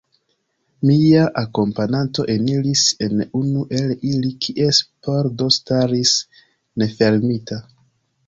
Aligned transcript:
Mia 0.89 1.25
akompananto 1.41 2.23
eniris 2.35 2.85
en 3.07 3.19
unu 3.41 3.65
el 3.81 3.93
ili, 4.13 4.33
kies 4.47 4.81
pordo 5.09 5.49
staris 5.59 6.17
nefermita. 6.85 7.59